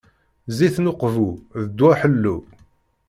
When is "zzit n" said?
0.51-0.89